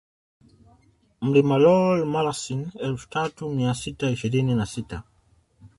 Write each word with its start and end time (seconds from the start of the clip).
Mlima 1.25 1.59
Lool 1.63 2.01
Malasin 2.15 2.65
elfu 2.89 3.09
tatu 3.17 3.49
mia 3.55 3.73
sita 3.83 4.09
ishirini 4.17 4.53
na 4.55 4.65
sita 4.73 4.97